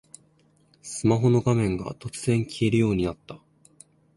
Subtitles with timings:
[0.81, 3.37] スマホの画面が突然消えるようになった